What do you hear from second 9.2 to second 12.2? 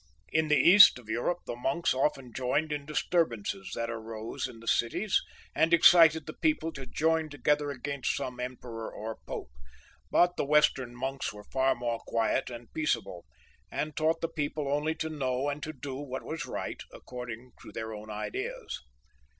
pope, but the western monks were far more